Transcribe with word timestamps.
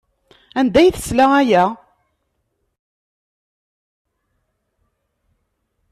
Anda 0.59 0.77
ay 0.81 0.89
tesla 0.95 1.25
aya? 1.41 1.63